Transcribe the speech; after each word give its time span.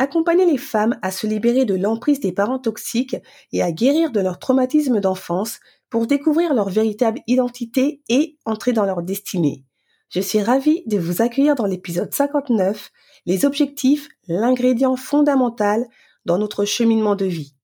Accompagner 0.00 0.46
les 0.46 0.58
femmes 0.58 0.96
à 1.02 1.10
se 1.10 1.26
libérer 1.26 1.64
de 1.64 1.74
l'emprise 1.74 2.20
des 2.20 2.30
parents 2.30 2.60
toxiques 2.60 3.16
et 3.50 3.62
à 3.64 3.72
guérir 3.72 4.12
de 4.12 4.20
leur 4.20 4.38
traumatisme 4.38 5.00
d'enfance 5.00 5.58
pour 5.90 6.06
découvrir 6.06 6.54
leur 6.54 6.68
véritable 6.68 7.18
identité 7.26 8.00
et 8.08 8.38
entrer 8.44 8.72
dans 8.72 8.84
leur 8.84 9.02
destinée. 9.02 9.64
Je 10.08 10.20
suis 10.20 10.40
ravie 10.40 10.84
de 10.86 10.98
vous 10.98 11.20
accueillir 11.20 11.56
dans 11.56 11.66
l'épisode 11.66 12.14
59, 12.14 12.92
les 13.26 13.44
objectifs, 13.44 14.08
l'ingrédient 14.28 14.94
fondamental 14.94 15.84
dans 16.24 16.38
notre 16.38 16.64
cheminement 16.64 17.16
de 17.16 17.26
vie. 17.26 17.56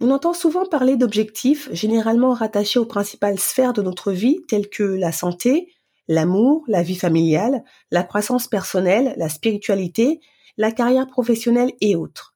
On 0.00 0.12
entend 0.12 0.34
souvent 0.34 0.66
parler 0.66 0.96
d'objectifs 0.96 1.68
généralement 1.72 2.32
rattachés 2.32 2.78
aux 2.78 2.86
principales 2.86 3.40
sphères 3.40 3.72
de 3.72 3.82
notre 3.82 4.12
vie 4.12 4.38
telles 4.46 4.70
que 4.70 4.84
la 4.84 5.10
santé, 5.10 5.74
l'amour, 6.06 6.62
la 6.68 6.84
vie 6.84 6.94
familiale, 6.94 7.64
la 7.90 8.04
croissance 8.04 8.46
personnelle, 8.46 9.14
la 9.16 9.28
spiritualité, 9.28 10.20
la 10.58 10.72
carrière 10.72 11.06
professionnelle 11.06 11.72
et 11.80 11.96
autres. 11.96 12.34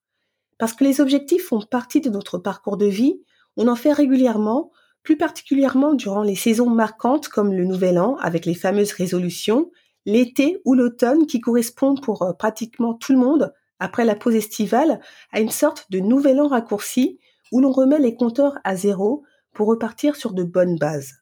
Parce 0.58 0.72
que 0.72 0.84
les 0.84 1.00
objectifs 1.00 1.46
font 1.46 1.60
partie 1.60 2.00
de 2.00 2.08
notre 2.08 2.38
parcours 2.38 2.78
de 2.78 2.86
vie, 2.86 3.20
on 3.56 3.68
en 3.68 3.76
fait 3.76 3.92
régulièrement, 3.92 4.70
plus 5.02 5.18
particulièrement 5.18 5.92
durant 5.92 6.22
les 6.22 6.36
saisons 6.36 6.70
marquantes 6.70 7.28
comme 7.28 7.52
le 7.52 7.64
Nouvel 7.64 7.98
An 7.98 8.16
avec 8.20 8.46
les 8.46 8.54
fameuses 8.54 8.92
résolutions, 8.92 9.70
l'été 10.06 10.62
ou 10.64 10.74
l'automne 10.74 11.26
qui 11.26 11.40
correspond 11.40 11.96
pour 11.96 12.22
euh, 12.22 12.32
pratiquement 12.32 12.94
tout 12.94 13.12
le 13.12 13.18
monde, 13.18 13.52
après 13.80 14.04
la 14.04 14.14
pause 14.14 14.36
estivale, 14.36 15.00
à 15.32 15.40
une 15.40 15.50
sorte 15.50 15.90
de 15.90 15.98
Nouvel 15.98 16.40
An 16.40 16.46
raccourci 16.46 17.18
où 17.50 17.60
l'on 17.60 17.72
remet 17.72 17.98
les 17.98 18.14
compteurs 18.14 18.58
à 18.62 18.76
zéro 18.76 19.24
pour 19.52 19.66
repartir 19.66 20.14
sur 20.16 20.32
de 20.32 20.44
bonnes 20.44 20.78
bases. 20.78 21.14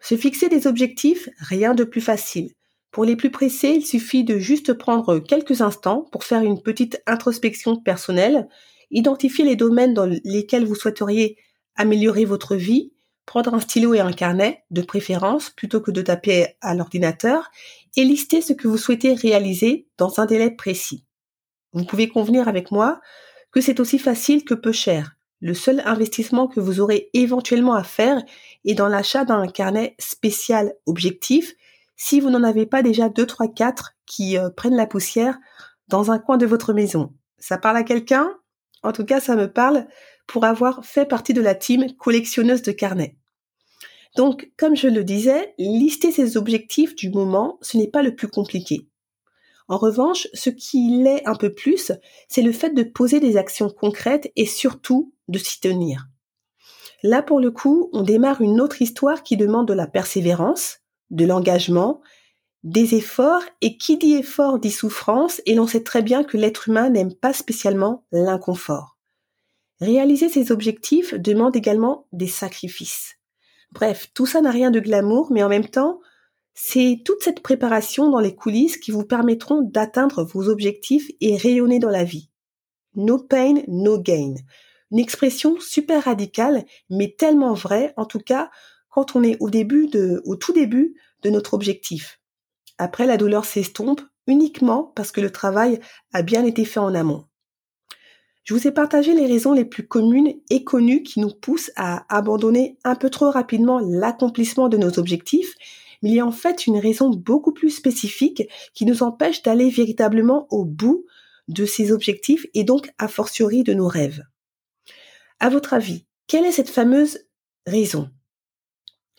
Se 0.00 0.16
fixer 0.16 0.50
des 0.50 0.66
objectifs, 0.66 1.30
rien 1.38 1.74
de 1.74 1.84
plus 1.84 2.02
facile. 2.02 2.52
Pour 2.94 3.04
les 3.04 3.16
plus 3.16 3.32
pressés, 3.32 3.70
il 3.70 3.84
suffit 3.84 4.22
de 4.22 4.38
juste 4.38 4.72
prendre 4.72 5.18
quelques 5.18 5.62
instants 5.62 6.06
pour 6.12 6.22
faire 6.22 6.42
une 6.42 6.62
petite 6.62 7.02
introspection 7.06 7.74
personnelle, 7.74 8.46
identifier 8.92 9.44
les 9.44 9.56
domaines 9.56 9.94
dans 9.94 10.06
lesquels 10.22 10.64
vous 10.64 10.76
souhaiteriez 10.76 11.36
améliorer 11.74 12.24
votre 12.24 12.54
vie, 12.54 12.92
prendre 13.26 13.52
un 13.52 13.58
stylo 13.58 13.94
et 13.94 14.00
un 14.00 14.12
carnet, 14.12 14.62
de 14.70 14.80
préférence, 14.80 15.50
plutôt 15.50 15.80
que 15.80 15.90
de 15.90 16.02
taper 16.02 16.54
à 16.60 16.76
l'ordinateur, 16.76 17.50
et 17.96 18.04
lister 18.04 18.40
ce 18.40 18.52
que 18.52 18.68
vous 18.68 18.78
souhaitez 18.78 19.14
réaliser 19.14 19.88
dans 19.98 20.20
un 20.20 20.26
délai 20.26 20.52
précis. 20.52 21.04
Vous 21.72 21.84
pouvez 21.84 22.08
convenir 22.08 22.46
avec 22.46 22.70
moi 22.70 23.00
que 23.50 23.60
c'est 23.60 23.80
aussi 23.80 23.98
facile 23.98 24.44
que 24.44 24.54
peu 24.54 24.70
cher. 24.70 25.16
Le 25.40 25.54
seul 25.54 25.82
investissement 25.84 26.46
que 26.46 26.60
vous 26.60 26.78
aurez 26.78 27.10
éventuellement 27.12 27.74
à 27.74 27.82
faire 27.82 28.22
est 28.64 28.74
dans 28.74 28.86
l'achat 28.86 29.24
d'un 29.24 29.48
carnet 29.48 29.96
spécial 29.98 30.74
objectif 30.86 31.56
si 31.96 32.20
vous 32.20 32.30
n'en 32.30 32.42
avez 32.42 32.66
pas 32.66 32.82
déjà 32.82 33.08
deux, 33.08 33.26
trois, 33.26 33.48
quatre 33.48 33.94
qui 34.06 34.36
euh, 34.36 34.50
prennent 34.50 34.76
la 34.76 34.86
poussière 34.86 35.38
dans 35.88 36.10
un 36.10 36.18
coin 36.18 36.36
de 36.36 36.46
votre 36.46 36.72
maison. 36.72 37.12
Ça 37.38 37.58
parle 37.58 37.76
à 37.76 37.82
quelqu'un? 37.84 38.30
En 38.82 38.92
tout 38.92 39.04
cas, 39.04 39.20
ça 39.20 39.36
me 39.36 39.50
parle 39.50 39.86
pour 40.26 40.44
avoir 40.44 40.84
fait 40.84 41.06
partie 41.06 41.34
de 41.34 41.40
la 41.40 41.54
team 41.54 41.94
collectionneuse 41.96 42.62
de 42.62 42.72
carnets. 42.72 43.16
Donc, 44.16 44.52
comme 44.56 44.76
je 44.76 44.88
le 44.88 45.04
disais, 45.04 45.54
lister 45.58 46.12
ses 46.12 46.36
objectifs 46.36 46.94
du 46.94 47.10
moment, 47.10 47.58
ce 47.62 47.76
n'est 47.76 47.90
pas 47.90 48.02
le 48.02 48.14
plus 48.14 48.28
compliqué. 48.28 48.88
En 49.66 49.78
revanche, 49.78 50.28
ce 50.34 50.50
qui 50.50 51.02
l'est 51.02 51.26
un 51.26 51.34
peu 51.34 51.52
plus, 51.52 51.90
c'est 52.28 52.42
le 52.42 52.52
fait 52.52 52.70
de 52.70 52.82
poser 52.82 53.18
des 53.18 53.36
actions 53.36 53.70
concrètes 53.70 54.30
et 54.36 54.46
surtout 54.46 55.12
de 55.28 55.38
s'y 55.38 55.58
tenir. 55.60 56.06
Là, 57.02 57.22
pour 57.22 57.40
le 57.40 57.50
coup, 57.50 57.90
on 57.92 58.02
démarre 58.02 58.40
une 58.40 58.60
autre 58.60 58.82
histoire 58.82 59.22
qui 59.22 59.36
demande 59.36 59.68
de 59.68 59.74
la 59.74 59.86
persévérance, 59.86 60.78
de 61.14 61.24
l'engagement, 61.24 62.00
des 62.62 62.94
efforts, 62.94 63.42
et 63.60 63.76
qui 63.76 63.96
dit 63.98 64.14
effort 64.14 64.58
dit 64.58 64.70
souffrance, 64.70 65.40
et 65.46 65.54
l'on 65.54 65.66
sait 65.66 65.82
très 65.82 66.02
bien 66.02 66.24
que 66.24 66.36
l'être 66.36 66.68
humain 66.68 66.90
n'aime 66.90 67.14
pas 67.14 67.32
spécialement 67.32 68.04
l'inconfort. 68.10 68.98
Réaliser 69.80 70.28
ses 70.28 70.50
objectifs 70.52 71.14
demande 71.14 71.56
également 71.56 72.06
des 72.12 72.28
sacrifices. 72.28 73.16
Bref, 73.72 74.10
tout 74.14 74.26
ça 74.26 74.40
n'a 74.40 74.50
rien 74.50 74.70
de 74.70 74.80
glamour, 74.80 75.32
mais 75.32 75.42
en 75.42 75.48
même 75.48 75.68
temps, 75.68 76.00
c'est 76.54 77.02
toute 77.04 77.22
cette 77.22 77.42
préparation 77.42 78.08
dans 78.08 78.20
les 78.20 78.34
coulisses 78.34 78.76
qui 78.76 78.92
vous 78.92 79.04
permettront 79.04 79.62
d'atteindre 79.62 80.24
vos 80.24 80.48
objectifs 80.48 81.10
et 81.20 81.36
rayonner 81.36 81.80
dans 81.80 81.90
la 81.90 82.04
vie. 82.04 82.30
No 82.94 83.18
pain, 83.18 83.62
no 83.66 83.98
gain. 83.98 84.34
Une 84.92 85.00
expression 85.00 85.58
super 85.58 86.04
radicale, 86.04 86.64
mais 86.88 87.16
tellement 87.18 87.54
vraie, 87.54 87.92
en 87.96 88.04
tout 88.04 88.20
cas, 88.20 88.50
quand 88.94 89.16
on 89.16 89.24
est 89.24 89.36
au 89.40 89.50
début 89.50 89.88
de, 89.88 90.22
au 90.24 90.36
tout 90.36 90.52
début 90.52 90.94
de 91.22 91.30
notre 91.30 91.54
objectif. 91.54 92.20
Après, 92.78 93.06
la 93.06 93.16
douleur 93.16 93.44
s'estompe 93.44 94.00
uniquement 94.28 94.92
parce 94.94 95.10
que 95.10 95.20
le 95.20 95.30
travail 95.30 95.80
a 96.12 96.22
bien 96.22 96.44
été 96.44 96.64
fait 96.64 96.78
en 96.78 96.94
amont. 96.94 97.24
Je 98.44 98.54
vous 98.54 98.68
ai 98.68 98.70
partagé 98.70 99.12
les 99.12 99.26
raisons 99.26 99.52
les 99.52 99.64
plus 99.64 99.88
communes 99.88 100.34
et 100.48 100.62
connues 100.62 101.02
qui 101.02 101.18
nous 101.18 101.34
poussent 101.34 101.72
à 101.74 102.06
abandonner 102.14 102.78
un 102.84 102.94
peu 102.94 103.10
trop 103.10 103.32
rapidement 103.32 103.80
l'accomplissement 103.80 104.68
de 104.68 104.76
nos 104.76 104.96
objectifs, 104.96 105.54
mais 106.00 106.10
il 106.10 106.14
y 106.14 106.20
a 106.20 106.26
en 106.26 106.30
fait 106.30 106.68
une 106.68 106.78
raison 106.78 107.10
beaucoup 107.10 107.52
plus 107.52 107.70
spécifique 107.70 108.44
qui 108.74 108.86
nous 108.86 109.02
empêche 109.02 109.42
d'aller 109.42 109.70
véritablement 109.70 110.46
au 110.50 110.64
bout 110.64 111.04
de 111.48 111.66
ces 111.66 111.90
objectifs 111.90 112.46
et 112.54 112.62
donc 112.62 112.92
a 112.98 113.08
fortiori 113.08 113.64
de 113.64 113.74
nos 113.74 113.88
rêves. 113.88 114.22
À 115.40 115.48
votre 115.48 115.74
avis, 115.74 116.06
quelle 116.28 116.44
est 116.44 116.52
cette 116.52 116.70
fameuse 116.70 117.18
raison? 117.66 118.08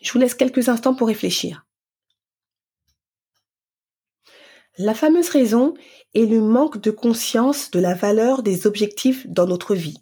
Je 0.00 0.12
vous 0.12 0.18
laisse 0.18 0.34
quelques 0.34 0.68
instants 0.68 0.94
pour 0.94 1.08
réfléchir. 1.08 1.66
La 4.78 4.94
fameuse 4.94 5.30
raison 5.30 5.74
est 6.14 6.26
le 6.26 6.40
manque 6.40 6.78
de 6.78 6.90
conscience 6.90 7.70
de 7.70 7.80
la 7.80 7.94
valeur 7.94 8.42
des 8.42 8.66
objectifs 8.66 9.26
dans 9.26 9.46
notre 9.46 9.74
vie. 9.74 9.96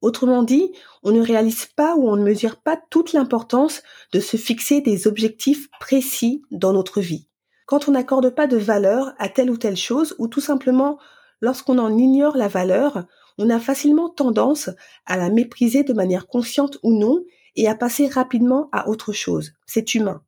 Autrement 0.00 0.42
dit, 0.42 0.72
on 1.02 1.12
ne 1.12 1.20
réalise 1.20 1.66
pas 1.66 1.96
ou 1.96 2.08
on 2.08 2.16
ne 2.16 2.22
mesure 2.22 2.56
pas 2.56 2.78
toute 2.90 3.12
l'importance 3.12 3.82
de 4.12 4.20
se 4.20 4.36
fixer 4.36 4.80
des 4.80 5.06
objectifs 5.06 5.68
précis 5.80 6.42
dans 6.50 6.72
notre 6.72 7.00
vie. 7.00 7.28
Quand 7.66 7.88
on 7.88 7.92
n'accorde 7.92 8.30
pas 8.30 8.46
de 8.46 8.56
valeur 8.56 9.12
à 9.18 9.28
telle 9.28 9.50
ou 9.50 9.56
telle 9.56 9.76
chose, 9.76 10.14
ou 10.18 10.28
tout 10.28 10.40
simplement 10.40 10.98
lorsqu'on 11.40 11.78
en 11.78 11.96
ignore 11.96 12.36
la 12.36 12.48
valeur, 12.48 13.04
on 13.38 13.50
a 13.50 13.58
facilement 13.58 14.08
tendance 14.08 14.70
à 15.06 15.16
la 15.16 15.30
mépriser 15.30 15.84
de 15.84 15.92
manière 15.92 16.26
consciente 16.26 16.78
ou 16.82 16.98
non 16.98 17.24
et 17.56 17.68
à 17.68 17.74
passer 17.74 18.06
rapidement 18.06 18.68
à 18.72 18.88
autre 18.88 19.12
chose. 19.12 19.52
C'est 19.66 19.94
humain. 19.94 20.22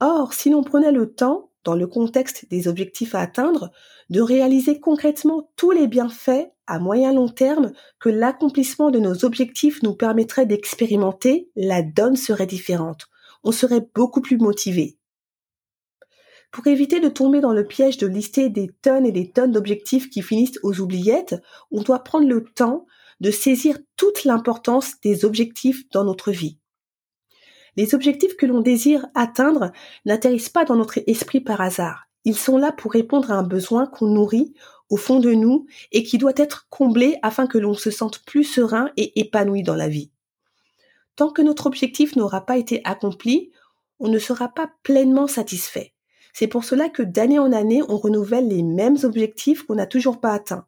Or, 0.00 0.32
si 0.32 0.50
l'on 0.50 0.64
prenait 0.64 0.92
le 0.92 1.12
temps, 1.12 1.50
dans 1.64 1.74
le 1.74 1.86
contexte 1.86 2.48
des 2.50 2.66
objectifs 2.66 3.14
à 3.14 3.20
atteindre, 3.20 3.70
de 4.10 4.20
réaliser 4.20 4.80
concrètement 4.80 5.50
tous 5.56 5.70
les 5.70 5.86
bienfaits 5.86 6.50
à 6.66 6.78
moyen 6.78 7.12
long 7.12 7.28
terme 7.28 7.72
que 8.00 8.08
l'accomplissement 8.08 8.90
de 8.90 8.98
nos 8.98 9.24
objectifs 9.24 9.82
nous 9.82 9.94
permettrait 9.94 10.46
d'expérimenter, 10.46 11.50
la 11.54 11.82
donne 11.82 12.16
serait 12.16 12.46
différente. 12.46 13.06
On 13.44 13.52
serait 13.52 13.86
beaucoup 13.94 14.20
plus 14.20 14.38
motivé. 14.38 14.96
Pour 16.50 16.66
éviter 16.66 17.00
de 17.00 17.08
tomber 17.08 17.40
dans 17.40 17.52
le 17.52 17.66
piège 17.66 17.96
de 17.96 18.06
lister 18.06 18.50
des 18.50 18.68
tonnes 18.82 19.06
et 19.06 19.12
des 19.12 19.30
tonnes 19.30 19.52
d'objectifs 19.52 20.10
qui 20.10 20.20
finissent 20.20 20.58
aux 20.62 20.80
oubliettes, 20.80 21.36
on 21.70 21.82
doit 21.82 22.04
prendre 22.04 22.28
le 22.28 22.44
temps 22.44 22.86
de 23.22 23.30
saisir 23.30 23.78
toute 23.96 24.24
l'importance 24.24 25.00
des 25.00 25.24
objectifs 25.24 25.88
dans 25.90 26.02
notre 26.02 26.32
vie. 26.32 26.58
Les 27.76 27.94
objectifs 27.94 28.36
que 28.36 28.46
l'on 28.46 28.60
désire 28.60 29.06
atteindre 29.14 29.70
n'atterrissent 30.04 30.48
pas 30.48 30.64
dans 30.64 30.74
notre 30.74 30.98
esprit 31.06 31.40
par 31.40 31.60
hasard. 31.60 32.08
Ils 32.24 32.36
sont 32.36 32.58
là 32.58 32.72
pour 32.72 32.92
répondre 32.92 33.30
à 33.30 33.36
un 33.36 33.44
besoin 33.44 33.86
qu'on 33.86 34.08
nourrit 34.08 34.54
au 34.90 34.96
fond 34.96 35.20
de 35.20 35.32
nous 35.32 35.66
et 35.92 36.02
qui 36.02 36.18
doit 36.18 36.32
être 36.36 36.66
comblé 36.68 37.16
afin 37.22 37.46
que 37.46 37.58
l'on 37.58 37.74
se 37.74 37.92
sente 37.92 38.24
plus 38.24 38.42
serein 38.42 38.90
et 38.96 39.20
épanoui 39.20 39.62
dans 39.62 39.76
la 39.76 39.88
vie. 39.88 40.10
Tant 41.14 41.30
que 41.30 41.42
notre 41.42 41.66
objectif 41.66 42.16
n'aura 42.16 42.44
pas 42.44 42.58
été 42.58 42.80
accompli, 42.84 43.52
on 44.00 44.08
ne 44.08 44.18
sera 44.18 44.48
pas 44.48 44.68
pleinement 44.82 45.28
satisfait. 45.28 45.94
C'est 46.32 46.48
pour 46.48 46.64
cela 46.64 46.88
que 46.88 47.04
d'année 47.04 47.38
en 47.38 47.52
année, 47.52 47.82
on 47.88 47.98
renouvelle 47.98 48.48
les 48.48 48.64
mêmes 48.64 48.98
objectifs 49.04 49.62
qu'on 49.62 49.76
n'a 49.76 49.86
toujours 49.86 50.20
pas 50.20 50.32
atteints. 50.32 50.66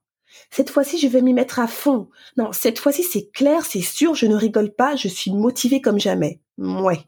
Cette 0.51 0.71
fois-ci, 0.71 0.99
je 0.99 1.09
vais 1.09 1.23
m'y 1.23 1.33
mettre 1.33 1.59
à 1.59 1.67
fond. 1.67 2.09
Non, 2.37 2.53
cette 2.53 2.79
fois-ci, 2.79 3.03
c'est 3.03 3.31
clair, 3.31 3.65
c'est 3.65 3.81
sûr, 3.81 4.15
je 4.15 4.27
ne 4.27 4.35
rigole 4.35 4.75
pas, 4.75 4.97
je 4.97 5.09
suis 5.09 5.33
motivée 5.33 5.81
comme 5.81 6.01
jamais. 6.01 6.41
Mouais. 6.59 7.07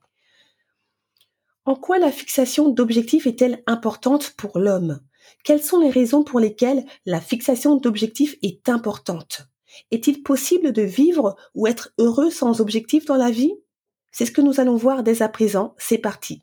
En 1.64 1.74
quoi 1.74 1.98
la 1.98 2.12
fixation 2.12 2.68
d'objectifs 2.68 3.26
est-elle 3.26 3.62
importante 3.66 4.34
pour 4.36 4.58
l'homme? 4.58 5.00
Quelles 5.44 5.62
sont 5.62 5.80
les 5.80 5.90
raisons 5.90 6.22
pour 6.22 6.40
lesquelles 6.40 6.84
la 7.04 7.20
fixation 7.20 7.76
d'objectifs 7.76 8.36
est 8.42 8.68
importante? 8.68 9.48
Est-il 9.90 10.22
possible 10.22 10.72
de 10.72 10.82
vivre 10.82 11.36
ou 11.54 11.66
être 11.66 11.92
heureux 11.98 12.30
sans 12.30 12.60
objectif 12.60 13.04
dans 13.04 13.16
la 13.16 13.30
vie? 13.30 13.54
C'est 14.12 14.26
ce 14.26 14.32
que 14.32 14.40
nous 14.40 14.60
allons 14.60 14.76
voir 14.76 15.02
dès 15.02 15.22
à 15.22 15.28
présent. 15.28 15.74
C'est 15.78 15.98
parti. 15.98 16.42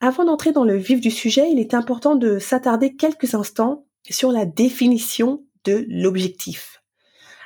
Avant 0.00 0.24
d'entrer 0.24 0.52
dans 0.52 0.64
le 0.64 0.76
vif 0.76 1.00
du 1.00 1.10
sujet, 1.10 1.50
il 1.52 1.58
est 1.58 1.74
important 1.74 2.16
de 2.16 2.38
s'attarder 2.38 2.96
quelques 2.96 3.34
instants 3.34 3.84
sur 4.08 4.32
la 4.32 4.46
définition 4.46 5.44
de 5.64 5.84
l'objectif. 5.88 6.82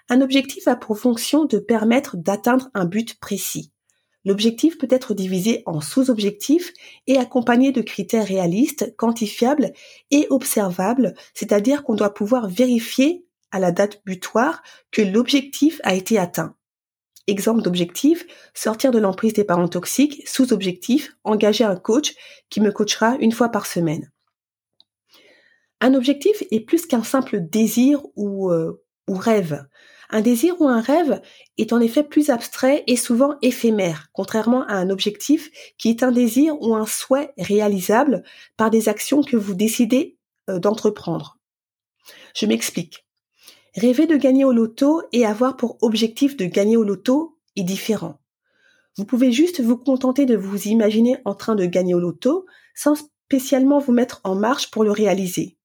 Un 0.08 0.20
objectif 0.20 0.68
a 0.68 0.76
pour 0.76 0.98
fonction 0.98 1.44
de 1.46 1.58
permettre 1.58 2.16
d'atteindre 2.16 2.68
un 2.74 2.84
but 2.84 3.18
précis. 3.18 3.72
L'objectif 4.24 4.78
peut 4.78 4.88
être 4.90 5.14
divisé 5.14 5.62
en 5.66 5.80
sous-objectifs 5.80 6.72
et 7.06 7.18
accompagné 7.18 7.72
de 7.72 7.82
critères 7.82 8.26
réalistes, 8.26 8.94
quantifiables 8.96 9.72
et 10.10 10.26
observables, 10.30 11.14
c'est-à-dire 11.34 11.84
qu'on 11.84 11.94
doit 11.94 12.14
pouvoir 12.14 12.48
vérifier 12.48 13.26
à 13.50 13.58
la 13.58 13.70
date 13.70 14.02
butoir 14.04 14.62
que 14.90 15.02
l'objectif 15.02 15.80
a 15.84 15.94
été 15.94 16.18
atteint. 16.18 16.56
Exemple 17.26 17.62
d'objectif, 17.62 18.26
sortir 18.52 18.90
de 18.90 18.98
l'emprise 18.98 19.32
des 19.32 19.44
parents 19.44 19.68
toxiques, 19.68 20.26
sous-objectif, 20.26 21.16
engager 21.24 21.64
un 21.64 21.76
coach 21.76 22.14
qui 22.50 22.60
me 22.60 22.72
coachera 22.72 23.16
une 23.20 23.32
fois 23.32 23.48
par 23.48 23.66
semaine. 23.66 24.10
Un 25.80 25.94
objectif 25.94 26.42
est 26.50 26.60
plus 26.60 26.86
qu'un 26.86 27.02
simple 27.02 27.40
désir 27.40 28.00
ou, 28.16 28.50
euh, 28.50 28.82
ou 29.08 29.14
rêve. 29.14 29.66
Un 30.10 30.20
désir 30.20 30.60
ou 30.60 30.68
un 30.68 30.80
rêve 30.80 31.20
est 31.58 31.72
en 31.72 31.80
effet 31.80 32.04
plus 32.04 32.30
abstrait 32.30 32.84
et 32.86 32.96
souvent 32.96 33.36
éphémère, 33.42 34.08
contrairement 34.12 34.62
à 34.66 34.74
un 34.74 34.90
objectif 34.90 35.50
qui 35.78 35.90
est 35.90 36.02
un 36.02 36.12
désir 36.12 36.60
ou 36.60 36.74
un 36.74 36.86
souhait 36.86 37.32
réalisable 37.38 38.22
par 38.56 38.70
des 38.70 38.88
actions 38.88 39.22
que 39.22 39.36
vous 39.36 39.54
décidez 39.54 40.16
euh, 40.48 40.58
d'entreprendre. 40.58 41.38
Je 42.34 42.46
m'explique. 42.46 43.06
Rêver 43.76 44.06
de 44.06 44.16
gagner 44.16 44.44
au 44.44 44.52
loto 44.52 45.02
et 45.12 45.26
avoir 45.26 45.56
pour 45.56 45.78
objectif 45.82 46.36
de 46.36 46.44
gagner 46.44 46.76
au 46.76 46.84
loto 46.84 47.38
est 47.56 47.64
différent. 47.64 48.20
Vous 48.96 49.04
pouvez 49.04 49.32
juste 49.32 49.60
vous 49.60 49.76
contenter 49.76 50.26
de 50.26 50.36
vous 50.36 50.68
imaginer 50.68 51.16
en 51.24 51.34
train 51.34 51.56
de 51.56 51.66
gagner 51.66 51.94
au 51.94 52.00
loto 52.00 52.46
sans 52.76 52.94
spécialement 52.94 53.80
vous 53.80 53.92
mettre 53.92 54.20
en 54.22 54.36
marche 54.36 54.70
pour 54.70 54.84
le 54.84 54.92
réaliser. 54.92 55.56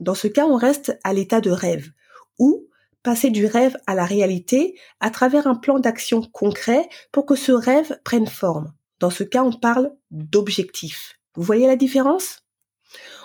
Dans 0.00 0.14
ce 0.14 0.28
cas, 0.28 0.46
on 0.46 0.56
reste 0.56 0.98
à 1.04 1.12
l'état 1.12 1.40
de 1.40 1.50
rêve, 1.50 1.90
ou 2.38 2.68
passer 3.02 3.30
du 3.30 3.46
rêve 3.46 3.76
à 3.86 3.94
la 3.94 4.04
réalité 4.04 4.78
à 5.00 5.10
travers 5.10 5.46
un 5.46 5.54
plan 5.54 5.78
d'action 5.78 6.22
concret 6.22 6.88
pour 7.12 7.26
que 7.26 7.34
ce 7.34 7.52
rêve 7.52 7.98
prenne 8.04 8.26
forme. 8.26 8.72
Dans 9.00 9.10
ce 9.10 9.24
cas, 9.24 9.42
on 9.42 9.52
parle 9.52 9.92
d'objectif. 10.10 11.18
Vous 11.34 11.42
voyez 11.42 11.66
la 11.66 11.76
différence? 11.76 12.44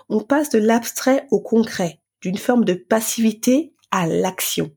On 0.09 0.19
passe 0.19 0.49
de 0.49 0.59
l'abstrait 0.59 1.27
au 1.31 1.41
concret, 1.41 1.99
d'une 2.21 2.37
forme 2.37 2.65
de 2.65 2.73
passivité 2.73 3.73
à 3.91 4.07
l'action. 4.07 4.71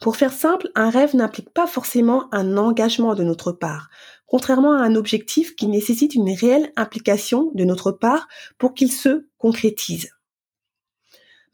Pour 0.00 0.16
faire 0.16 0.32
simple, 0.32 0.68
un 0.74 0.90
rêve 0.90 1.14
n'implique 1.14 1.50
pas 1.50 1.66
forcément 1.66 2.28
un 2.32 2.56
engagement 2.56 3.14
de 3.14 3.22
notre 3.22 3.52
part, 3.52 3.88
contrairement 4.26 4.72
à 4.72 4.82
un 4.82 4.96
objectif 4.96 5.54
qui 5.54 5.68
nécessite 5.68 6.14
une 6.14 6.34
réelle 6.34 6.72
implication 6.76 7.50
de 7.54 7.64
notre 7.64 7.92
part 7.92 8.26
pour 8.58 8.74
qu'il 8.74 8.90
se 8.90 9.28
concrétise. 9.38 10.10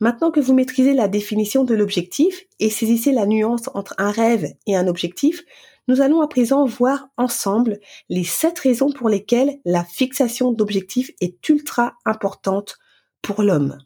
Maintenant 0.00 0.30
que 0.30 0.40
vous 0.40 0.54
maîtrisez 0.54 0.94
la 0.94 1.08
définition 1.08 1.64
de 1.64 1.74
l'objectif 1.74 2.46
et 2.60 2.70
saisissez 2.70 3.12
la 3.12 3.26
nuance 3.26 3.68
entre 3.74 3.94
un 3.98 4.10
rêve 4.10 4.54
et 4.66 4.76
un 4.76 4.86
objectif, 4.86 5.44
nous 5.88 6.00
allons 6.00 6.20
à 6.20 6.28
présent 6.28 6.66
voir 6.66 7.08
ensemble 7.16 7.80
les 8.08 8.22
sept 8.22 8.58
raisons 8.58 8.92
pour 8.92 9.08
lesquelles 9.08 9.58
la 9.64 9.82
fixation 9.82 10.52
d'objectifs 10.52 11.10
est 11.20 11.48
ultra 11.48 11.94
importante 12.04 12.78
pour 13.22 13.42
l'homme. 13.42 13.78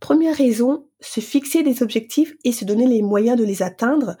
Première 0.00 0.36
raison, 0.36 0.86
se 1.00 1.20
fixer 1.20 1.62
des 1.62 1.82
objectifs 1.82 2.34
et 2.44 2.52
se 2.52 2.66
donner 2.66 2.86
les 2.86 3.00
moyens 3.00 3.38
de 3.38 3.44
les 3.44 3.62
atteindre 3.62 4.18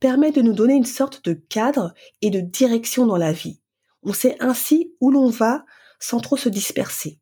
permet 0.00 0.32
de 0.32 0.42
nous 0.42 0.54
donner 0.54 0.74
une 0.74 0.84
sorte 0.84 1.24
de 1.24 1.34
cadre 1.34 1.94
et 2.22 2.30
de 2.30 2.40
direction 2.40 3.06
dans 3.06 3.18
la 3.18 3.30
vie. 3.30 3.60
On 4.02 4.12
sait 4.12 4.36
ainsi 4.40 4.92
où 5.00 5.10
l'on 5.12 5.28
va 5.28 5.64
sans 6.00 6.18
trop 6.18 6.36
se 6.36 6.48
disperser. 6.48 7.19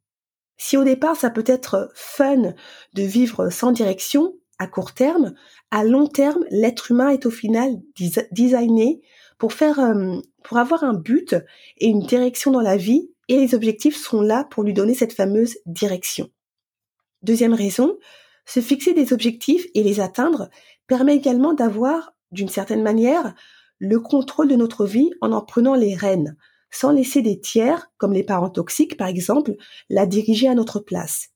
Si 0.58 0.76
au 0.76 0.84
départ 0.84 1.16
ça 1.16 1.31
peut 1.31 1.44
être 1.46 1.90
fun 1.94 2.55
de 2.94 3.02
vivre 3.02 3.50
sans 3.50 3.72
direction, 3.72 4.34
à 4.58 4.66
court 4.66 4.93
terme, 4.93 5.34
à 5.70 5.84
long 5.84 6.06
terme, 6.06 6.44
l'être 6.50 6.90
humain 6.90 7.10
est 7.10 7.26
au 7.26 7.31
final 7.31 7.76
designé 8.32 9.00
pour 9.38 9.52
faire, 9.52 9.78
euh, 9.78 10.16
pour 10.43 10.58
avoir 10.58 10.82
un 10.82 10.94
but 10.94 11.37
et 11.78 11.87
une 11.87 12.00
direction 12.00 12.50
dans 12.50 12.60
la 12.60 12.76
vie 12.76 13.10
et 13.28 13.38
les 13.38 13.55
objectifs 13.55 13.96
sont 13.96 14.20
là 14.20 14.44
pour 14.50 14.64
lui 14.64 14.75
donner 14.75 14.94
cette 14.94 15.12
fameuse 15.12 15.58
direction. 15.66 16.28
Deuxième 17.22 17.55
raison, 17.55 17.96
se 18.46 18.60
fixer 18.60 18.94
des 18.94 19.12
objectifs 19.12 19.66
et 19.75 19.82
les 19.82 20.00
atteindre 20.00 20.49
permet 20.87 21.14
également 21.14 21.52
d'avoir, 21.52 22.14
d'une 22.32 22.49
certaine 22.49 22.82
manière, 22.82 23.34
le 23.78 24.00
contrôle 24.00 24.49
de 24.49 24.56
notre 24.56 24.87
vie 24.87 25.10
en 25.20 25.32
en 25.32 25.43
prenant 25.43 25.75
les 25.75 25.94
rênes, 25.94 26.37
sans 26.70 26.93
laisser 26.93 27.23
des 27.23 27.41
tiers, 27.41 27.91
comme 27.97 28.12
les 28.12 28.25
parents 28.25 28.50
toxiques 28.50 28.97
par 28.97 29.09
exemple, 29.09 29.55
la 29.88 30.06
diriger 30.06 30.49
à 30.49 30.55
notre 30.55 30.81
place. 30.81 31.29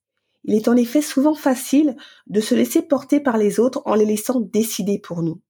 Il 0.44 0.54
est 0.54 0.68
en 0.68 0.76
effet 0.76 1.02
souvent 1.02 1.34
facile 1.34 1.96
de 2.26 2.40
se 2.40 2.54
laisser 2.54 2.82
porter 2.82 3.20
par 3.20 3.38
les 3.38 3.60
autres 3.60 3.82
en 3.84 3.94
les 3.94 4.04
laissant 4.04 4.40
décider 4.40 4.98
pour 4.98 5.22
nous. 5.22 5.40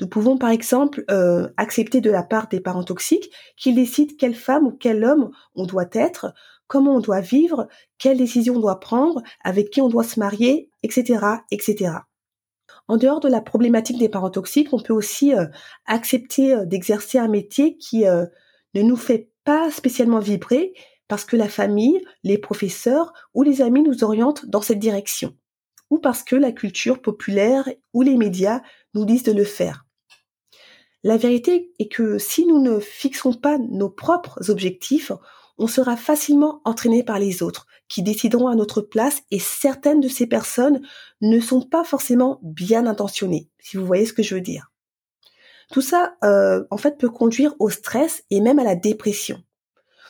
Nous 0.00 0.08
pouvons 0.08 0.38
par 0.38 0.50
exemple 0.50 1.04
euh, 1.10 1.48
accepter 1.56 2.00
de 2.00 2.10
la 2.10 2.22
part 2.22 2.48
des 2.48 2.60
parents 2.60 2.84
toxiques 2.84 3.30
qu'ils 3.56 3.76
décident 3.76 4.14
quelle 4.18 4.34
femme 4.34 4.66
ou 4.66 4.72
quel 4.72 5.04
homme 5.04 5.30
on 5.54 5.66
doit 5.66 5.88
être, 5.92 6.34
comment 6.66 6.96
on 6.96 7.00
doit 7.00 7.20
vivre, 7.20 7.68
quelles 7.98 8.18
décisions 8.18 8.56
on 8.56 8.60
doit 8.60 8.80
prendre, 8.80 9.22
avec 9.42 9.70
qui 9.70 9.80
on 9.80 9.88
doit 9.88 10.04
se 10.04 10.18
marier, 10.18 10.70
etc., 10.82 11.24
etc. 11.50 11.92
En 12.86 12.96
dehors 12.96 13.20
de 13.20 13.28
la 13.28 13.40
problématique 13.40 13.98
des 13.98 14.08
parents 14.08 14.30
toxiques, 14.30 14.72
on 14.72 14.80
peut 14.80 14.94
aussi 14.94 15.34
euh, 15.34 15.46
accepter 15.86 16.54
euh, 16.54 16.64
d'exercer 16.64 17.18
un 17.18 17.28
métier 17.28 17.76
qui 17.76 18.06
euh, 18.06 18.24
ne 18.74 18.82
nous 18.82 18.96
fait 18.96 19.30
pas 19.44 19.70
spécialement 19.70 20.18
vibrer 20.18 20.74
parce 21.08 21.24
que 21.24 21.36
la 21.36 21.48
famille, 21.48 22.04
les 22.22 22.38
professeurs 22.38 23.12
ou 23.34 23.42
les 23.42 23.62
amis 23.62 23.82
nous 23.82 24.04
orientent 24.04 24.46
dans 24.46 24.60
cette 24.60 24.78
direction, 24.78 25.34
ou 25.90 25.98
parce 25.98 26.22
que 26.22 26.36
la 26.36 26.52
culture 26.52 27.00
populaire 27.00 27.68
ou 27.94 28.02
les 28.02 28.16
médias 28.16 28.60
nous 28.94 29.06
disent 29.06 29.22
de 29.22 29.32
le 29.32 29.44
faire. 29.44 29.86
La 31.04 31.16
vérité 31.16 31.72
est 31.78 31.88
que 31.88 32.18
si 32.18 32.44
nous 32.44 32.60
ne 32.60 32.80
fixons 32.80 33.32
pas 33.32 33.56
nos 33.58 33.88
propres 33.88 34.50
objectifs, 34.50 35.12
on 35.56 35.66
sera 35.66 35.96
facilement 35.96 36.60
entraîné 36.64 37.02
par 37.02 37.18
les 37.18 37.42
autres 37.42 37.66
qui 37.88 38.02
décideront 38.02 38.48
à 38.48 38.54
notre 38.54 38.80
place 38.80 39.22
et 39.30 39.38
certaines 39.38 40.00
de 40.00 40.08
ces 40.08 40.26
personnes 40.26 40.82
ne 41.20 41.40
sont 41.40 41.62
pas 41.62 41.84
forcément 41.84 42.38
bien 42.42 42.86
intentionnées, 42.86 43.48
si 43.58 43.76
vous 43.76 43.86
voyez 43.86 44.06
ce 44.06 44.12
que 44.12 44.22
je 44.22 44.34
veux 44.34 44.40
dire. 44.40 44.70
Tout 45.70 45.82
ça, 45.82 46.16
euh, 46.24 46.64
en 46.70 46.76
fait, 46.78 46.98
peut 46.98 47.10
conduire 47.10 47.54
au 47.58 47.68
stress 47.70 48.24
et 48.30 48.40
même 48.40 48.58
à 48.58 48.64
la 48.64 48.74
dépression. 48.74 49.42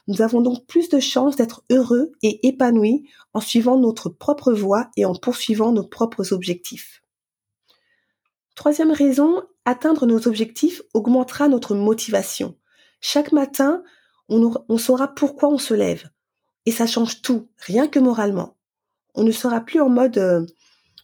Nous 0.06 0.22
avons 0.22 0.40
donc 0.40 0.66
plus 0.66 0.88
de 0.88 1.00
chances 1.00 1.36
d'être 1.36 1.64
heureux 1.70 2.12
et 2.22 2.46
épanouis 2.48 3.08
en 3.34 3.40
suivant 3.40 3.76
notre 3.76 4.08
propre 4.08 4.52
voie 4.52 4.88
et 4.96 5.04
en 5.04 5.14
poursuivant 5.14 5.72
nos 5.72 5.84
propres 5.84 6.32
objectifs. 6.32 7.02
Troisième 8.54 8.90
raison, 8.90 9.42
atteindre 9.66 10.06
nos 10.06 10.26
objectifs 10.26 10.80
augmentera 10.94 11.48
notre 11.48 11.74
motivation. 11.74 12.56
Chaque 13.00 13.32
matin, 13.32 13.82
on, 14.28 14.78
saura 14.78 15.08
pourquoi 15.08 15.50
on 15.50 15.58
se 15.58 15.74
lève. 15.74 16.08
Et 16.66 16.72
ça 16.72 16.86
change 16.86 17.20
tout, 17.22 17.48
rien 17.58 17.86
que 17.86 17.98
moralement. 17.98 18.56
On 19.14 19.24
ne 19.24 19.30
sera 19.30 19.60
plus 19.60 19.80
en 19.80 19.88
mode 19.88 20.18
euh, 20.18 20.46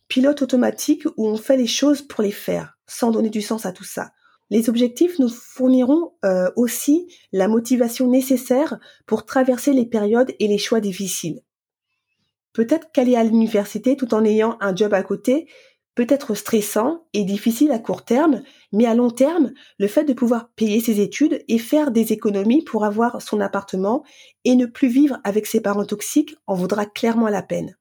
pilote 0.09 0.43
automatique 0.43 1.05
où 1.17 1.29
on 1.29 1.37
fait 1.37 1.57
les 1.57 1.67
choses 1.67 2.03
pour 2.03 2.23
les 2.23 2.33
faire, 2.33 2.79
sans 2.87 3.11
donner 3.11 3.31
du 3.31 3.43
sens 3.43 3.67
à 3.67 3.73
tout 3.73 3.85
ça. 3.85 4.13
Les 4.55 4.69
objectifs 4.69 5.19
nous 5.19 5.29
fourniront 5.29 6.13
euh, 6.25 6.49
aussi 6.55 7.13
la 7.33 7.49
motivation 7.49 8.09
nécessaire 8.09 8.79
pour 9.05 9.27
traverser 9.27 9.73
les 9.73 9.85
périodes 9.85 10.31
et 10.39 10.47
les 10.47 10.59
choix 10.59 10.79
difficiles. 10.79 11.41
Peut-être 12.53 12.93
qu'aller 12.93 13.17
à 13.17 13.25
l'université 13.25 13.97
tout 13.97 14.15
en 14.15 14.25
ayant 14.25 14.57
un 14.61 14.73
job 14.73 14.95
à 14.95 15.03
côté 15.03 15.49
peut 15.97 16.07
être 16.09 16.37
stressant 16.37 17.05
et 17.15 17.25
difficile 17.25 17.73
à 17.73 17.81
court 17.81 18.05
terme, 18.05 18.45
mais 18.73 18.87
à 18.87 18.95
long 18.95 19.11
terme, 19.11 19.51
le 19.81 19.89
fait 19.89 20.05
de 20.05 20.13
pouvoir 20.13 20.53
payer 20.55 20.79
ses 20.79 21.01
études 21.01 21.43
et 21.49 21.59
faire 21.59 21.91
des 21.91 22.13
économies 22.13 22.63
pour 22.63 22.85
avoir 22.85 23.21
son 23.21 23.41
appartement 23.41 24.05
et 24.45 24.55
ne 24.55 24.67
plus 24.67 24.87
vivre 24.87 25.19
avec 25.25 25.47
ses 25.47 25.63
parents 25.63 25.85
toxiques 25.85 26.37
en 26.47 26.55
vaudra 26.55 26.87
clairement 26.87 27.29
la 27.29 27.43
peine. 27.43 27.75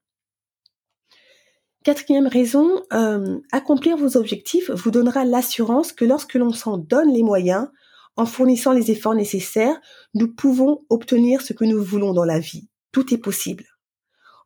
Quatrième 1.84 2.28
raison, 2.28 2.82
euh, 2.94 3.40
accomplir 3.52 3.98
vos 3.98 4.16
objectifs 4.16 4.72
vous 4.72 4.90
donnera 4.90 5.26
l'assurance 5.26 5.92
que 5.92 6.06
lorsque 6.06 6.36
l'on 6.36 6.54
s'en 6.54 6.78
donne 6.78 7.12
les 7.14 7.24
moyens, 7.24 7.68
en 8.16 8.26
fournissant 8.26 8.72
les 8.72 8.92
efforts 8.92 9.16
nécessaires, 9.16 9.80
nous 10.14 10.34
pouvons 10.34 10.86
obtenir 10.90 11.42
ce 11.42 11.52
que 11.52 11.66
nous 11.66 11.84
voulons 11.84 12.14
dans 12.14 12.24
la 12.24 12.40
vie. 12.40 12.70
Tout 12.92 13.14
est 13.14 13.18
possible. 13.18 13.66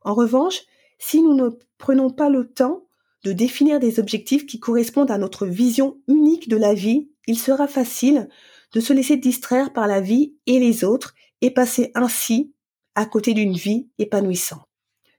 En 0.01 0.15
revanche, 0.15 0.61
si 0.97 1.21
nous 1.21 1.35
ne 1.35 1.49
prenons 1.77 2.09
pas 2.09 2.29
le 2.29 2.51
temps 2.51 2.87
de 3.23 3.33
définir 3.33 3.79
des 3.79 3.99
objectifs 3.99 4.45
qui 4.45 4.59
correspondent 4.59 5.11
à 5.11 5.17
notre 5.17 5.45
vision 5.45 5.99
unique 6.07 6.49
de 6.49 6.57
la 6.57 6.73
vie, 6.73 7.11
il 7.27 7.37
sera 7.37 7.67
facile 7.67 8.29
de 8.73 8.79
se 8.79 8.93
laisser 8.93 9.17
distraire 9.17 9.73
par 9.73 9.85
la 9.85 10.01
vie 10.01 10.35
et 10.45 10.59
les 10.59 10.83
autres 10.83 11.13
et 11.41 11.51
passer 11.51 11.91
ainsi 11.93 12.53
à 12.95 13.05
côté 13.05 13.33
d'une 13.33 13.53
vie 13.53 13.89
épanouissante. 13.99 14.63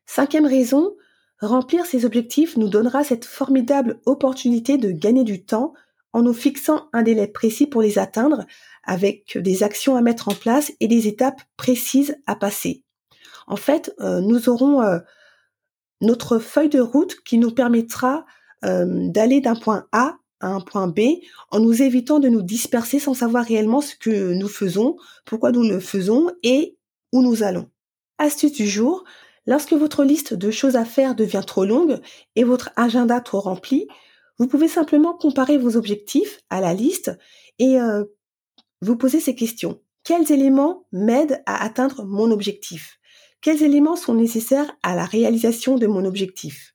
Cinquième 0.07 0.47
raison, 0.47 0.97
Remplir 1.41 1.87
ces 1.87 2.05
objectifs 2.05 2.57
nous 2.57 2.69
donnera 2.69 3.05
cette 3.05 3.25
formidable 3.25 4.01
opportunité 4.07 4.77
de 4.77 4.91
gagner 4.91 5.25
du 5.25 5.45
temps 5.45 5.73
en 6.13 6.23
nous 6.23 6.33
fixant 6.33 6.89
un 6.93 7.03
délai 7.03 7.29
précis 7.29 7.67
pour 7.67 7.83
les 7.83 7.99
atteindre 7.99 8.45
avec 8.83 9.39
des 9.39 9.63
actions 9.63 9.95
à 9.95 10.01
mettre 10.01 10.29
en 10.29 10.35
place 10.35 10.73
et 10.81 10.89
des 10.89 11.07
étapes 11.07 11.41
précises 11.57 12.17
à 12.27 12.35
passer. 12.35 12.83
En 13.47 13.57
fait, 13.57 13.95
euh, 14.01 14.21
nous 14.21 14.49
aurons 14.49 14.83
euh, 14.83 14.99
notre 16.01 16.39
feuille 16.39 16.69
de 16.69 16.81
route 16.81 17.17
qui 17.25 17.39
nous 17.39 17.53
permettra 17.53 18.27
euh, 18.65 18.87
d'aller 19.09 19.41
d'un 19.41 19.57
point 19.57 19.87
A 19.93 20.17
à 20.41 20.49
un 20.49 20.61
point 20.61 20.89
B 20.89 21.01
en 21.51 21.61
nous 21.61 21.83
évitant 21.83 22.21
de 22.21 22.29
nous 22.29 22.43
disperser 22.43 22.99
sans 22.99 23.15
savoir 23.15 23.45
réellement 23.45 23.81
ce 23.81 23.95
que 23.97 24.33
nous 24.33 24.49
faisons, 24.49 24.97
pourquoi 25.25 25.53
nous 25.53 25.63
le 25.63 25.81
faisons 25.81 26.31
et 26.43 26.77
où 27.13 27.23
nous 27.23 27.43
allons. 27.43 27.69
Astuce 28.19 28.53
du 28.53 28.67
jour, 28.67 29.05
lorsque 29.49 29.73
votre 29.73 30.05
liste 30.05 30.35
de 30.35 30.51
choses 30.51 30.77
à 30.77 30.85
faire 30.85 31.15
devient 31.15 31.43
trop 31.45 31.65
longue 31.65 32.01
et 32.37 32.45
votre 32.45 32.69
agenda 32.77 33.19
trop 33.23 33.41
rempli, 33.41 33.89
vous 34.39 34.47
pouvez 34.47 34.69
simplement 34.69 35.15
comparer 35.15 35.57
vos 35.57 35.77
objectifs 35.77 36.41
à 36.51 36.61
la 36.61 36.75
liste 36.75 37.11
et 37.59 37.81
euh, 37.81 38.05
vous 38.83 38.97
poser 38.97 39.21
ces 39.21 39.35
questions. 39.35 39.81
Quels 40.05 40.31
éléments 40.31 40.87
m'aident 40.93 41.43
à 41.47 41.65
atteindre 41.65 42.05
mon 42.05 42.31
objectif? 42.31 43.01
Quels 43.41 43.63
éléments 43.63 43.97
sont 43.97 44.15
nécessaires 44.15 44.77
à 44.83 44.95
la 44.95 45.07
réalisation 45.07 45.79
de 45.79 45.87
mon 45.87 46.05
objectif? 46.05 46.75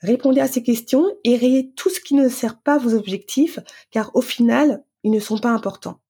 Répondez 0.00 0.40
à 0.40 0.48
ces 0.48 0.62
questions 0.62 1.06
et 1.22 1.36
rayez 1.36 1.72
tout 1.74 1.90
ce 1.90 2.00
qui 2.00 2.14
ne 2.14 2.30
sert 2.30 2.62
pas 2.62 2.78
vos 2.78 2.94
objectifs, 2.94 3.58
car 3.90 4.10
au 4.16 4.22
final, 4.22 4.84
ils 5.02 5.10
ne 5.10 5.20
sont 5.20 5.38
pas 5.38 5.50
importants. 5.50 6.00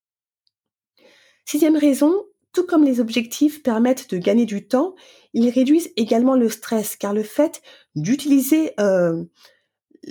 Sixième 1.45 1.77
raison, 1.77 2.25
tout 2.55 2.65
comme 2.65 2.85
les 2.85 3.01
objectifs 3.01 3.63
permettent 3.63 4.11
de 4.11 4.17
gagner 4.17 4.47
du 4.47 4.67
temps, 4.67 4.95
ils 5.35 5.51
réduisent 5.51 5.93
également 5.97 6.37
le 6.37 6.49
stress, 6.49 6.97
car 6.97 7.13
le 7.13 7.23
fait 7.23 7.61
d'utiliser 7.97 8.73
euh, 8.81 9.25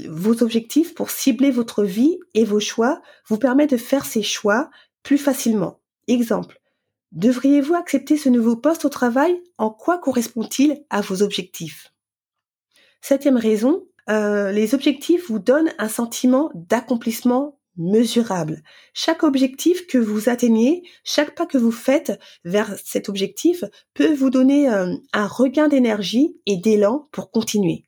vos 0.08 0.44
objectifs 0.44 0.94
pour 0.94 1.10
cibler 1.10 1.50
votre 1.50 1.84
vie 1.84 2.20
et 2.34 2.46
vos 2.46 2.60
choix 2.60 3.02
vous 3.28 3.38
permet 3.38 3.66
de 3.66 3.78
faire 3.78 4.06
ces 4.06 4.22
choix 4.22 4.70
plus 5.02 5.18
facilement. 5.18 5.80
Exemple, 6.08 6.60
devriez-vous 7.12 7.76
accepter 7.76 8.18
ce 8.18 8.30
nouveau 8.30 8.58
poste 8.58 8.86
au 8.86 8.90
travail? 8.90 9.42
En 9.58 9.70
quoi 9.70 9.98
correspond-il 9.98 10.84
à 10.90 11.02
vos 11.02 11.22
objectifs? 11.22 11.94
Septième 13.02 13.38
raison, 13.38 13.86
euh, 14.10 14.52
les 14.52 14.76
objectifs 14.76 15.30
vous 15.30 15.40
donnent 15.40 15.74
un 15.78 15.90
sentiment 15.90 16.52
d'accomplissement 16.56 17.58
mesurable. 17.78 18.62
Chaque 18.94 19.24
objectif 19.24 19.88
que 19.88 19.98
vous 19.98 20.30
atteignez, 20.30 20.84
chaque 21.04 21.36
pas 21.36 21.46
que 21.46 21.58
vous 21.58 21.72
faites 21.72 22.20
vers 22.46 22.76
cet 22.84 23.10
objectif 23.10 23.64
peut 23.94 24.14
vous 24.14 24.30
donner 24.30 24.70
euh, 24.70 24.96
un 25.14 25.28
regain 25.28 25.68
d'énergie 25.68 26.36
et 26.46 26.58
d'élan 26.58 27.08
pour 27.12 27.32
continuer. 27.32 27.86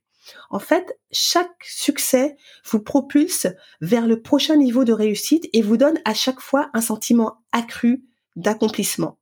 En 0.50 0.60
fait, 0.60 0.98
chaque 1.12 1.63
succès 1.63 2.36
vous 2.65 2.80
propulse 2.80 3.48
vers 3.82 4.08
le 4.08 4.22
prochain 4.22 4.56
niveau 4.56 4.84
de 4.84 4.94
réussite 4.94 5.48
et 5.54 5.62
vous 5.62 5.77
donne 5.77 6.00
à 6.06 6.13
chaque 6.13 6.39
fois 6.39 6.70
un 6.74 6.82
sentiment 6.82 7.44
accru 7.51 8.06
d'accomplissement. 8.36 9.20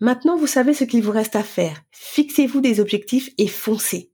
Maintenant, 0.00 0.36
vous 0.36 0.46
savez 0.46 0.74
ce 0.74 0.84
qu'il 0.84 1.02
vous 1.02 1.12
reste 1.12 1.36
à 1.36 1.44
faire. 1.44 1.82
Fixez-vous 1.92 2.60
des 2.60 2.80
objectifs 2.80 3.30
et 3.38 3.46
foncez. 3.46 4.11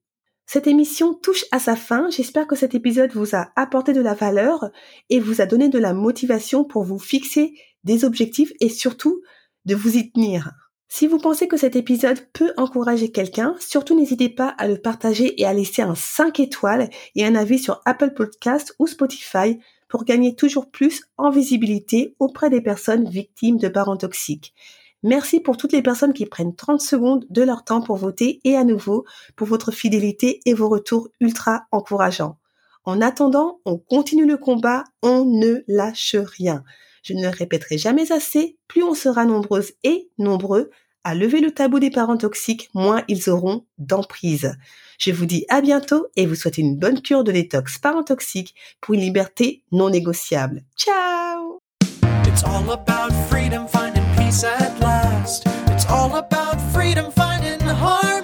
Cette 0.50 0.66
émission 0.66 1.12
touche 1.12 1.44
à 1.52 1.58
sa 1.58 1.76
fin. 1.76 2.08
J'espère 2.08 2.46
que 2.46 2.56
cet 2.56 2.74
épisode 2.74 3.12
vous 3.12 3.36
a 3.36 3.50
apporté 3.54 3.92
de 3.92 4.00
la 4.00 4.14
valeur 4.14 4.70
et 5.10 5.20
vous 5.20 5.42
a 5.42 5.46
donné 5.46 5.68
de 5.68 5.78
la 5.78 5.92
motivation 5.92 6.64
pour 6.64 6.84
vous 6.84 6.98
fixer 6.98 7.52
des 7.84 8.06
objectifs 8.06 8.50
et 8.58 8.70
surtout 8.70 9.20
de 9.66 9.74
vous 9.74 9.98
y 9.98 10.10
tenir. 10.10 10.52
Si 10.88 11.06
vous 11.06 11.18
pensez 11.18 11.48
que 11.48 11.58
cet 11.58 11.76
épisode 11.76 12.26
peut 12.32 12.54
encourager 12.56 13.12
quelqu'un, 13.12 13.56
surtout 13.58 13.94
n'hésitez 13.94 14.30
pas 14.30 14.48
à 14.56 14.66
le 14.66 14.78
partager 14.78 15.38
et 15.38 15.44
à 15.44 15.52
laisser 15.52 15.82
un 15.82 15.94
5 15.94 16.40
étoiles 16.40 16.88
et 17.14 17.26
un 17.26 17.34
avis 17.34 17.58
sur 17.58 17.82
Apple 17.84 18.14
Podcast 18.14 18.74
ou 18.78 18.86
Spotify 18.86 19.58
pour 19.86 20.04
gagner 20.04 20.34
toujours 20.34 20.70
plus 20.70 21.02
en 21.18 21.28
visibilité 21.28 22.16
auprès 22.20 22.48
des 22.48 22.62
personnes 22.62 23.06
victimes 23.06 23.58
de 23.58 23.68
parents 23.68 23.98
toxiques. 23.98 24.54
Merci 25.02 25.40
pour 25.40 25.56
toutes 25.56 25.72
les 25.72 25.82
personnes 25.82 26.12
qui 26.12 26.26
prennent 26.26 26.56
30 26.56 26.80
secondes 26.80 27.24
de 27.30 27.42
leur 27.42 27.64
temps 27.64 27.80
pour 27.80 27.96
voter 27.96 28.40
et 28.44 28.56
à 28.56 28.64
nouveau 28.64 29.04
pour 29.36 29.46
votre 29.46 29.70
fidélité 29.70 30.40
et 30.44 30.54
vos 30.54 30.68
retours 30.68 31.08
ultra 31.20 31.66
encourageants. 31.70 32.38
En 32.84 33.00
attendant, 33.00 33.60
on 33.64 33.76
continue 33.78 34.26
le 34.26 34.38
combat, 34.38 34.84
on 35.02 35.24
ne 35.24 35.62
lâche 35.68 36.16
rien. 36.16 36.64
Je 37.02 37.12
ne 37.12 37.22
le 37.22 37.28
répéterai 37.28 37.78
jamais 37.78 38.12
assez, 38.12 38.56
plus 38.66 38.82
on 38.82 38.94
sera 38.94 39.24
nombreuses 39.24 39.72
et 39.84 40.10
nombreux 40.18 40.70
à 41.04 41.14
lever 41.14 41.40
le 41.40 41.52
tabou 41.52 41.78
des 41.78 41.90
parents 41.90 42.16
toxiques, 42.16 42.68
moins 42.74 43.02
ils 43.08 43.30
auront 43.30 43.64
d'emprise. 43.78 44.56
Je 44.98 45.12
vous 45.12 45.26
dis 45.26 45.46
à 45.48 45.60
bientôt 45.60 46.06
et 46.16 46.26
vous 46.26 46.34
souhaite 46.34 46.58
une 46.58 46.76
bonne 46.76 47.00
cure 47.00 47.24
de 47.24 47.32
détox 47.32 47.78
parents 47.78 48.02
toxiques 48.02 48.54
pour 48.80 48.94
une 48.94 49.00
liberté 49.00 49.62
non 49.72 49.90
négociable. 49.90 50.64
Ciao 50.76 51.60
freedom, 56.88 57.10
finding 57.12 57.60
harmony. 57.60 58.08
No 58.14 58.17